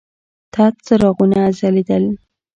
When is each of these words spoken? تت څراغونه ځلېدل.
تت 0.53 0.73
څراغونه 0.85 1.39
ځلېدل. 1.57 2.05